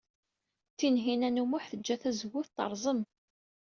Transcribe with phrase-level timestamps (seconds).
[0.77, 3.01] Tinhinan u Muḥ tejja tazewwut terẓem.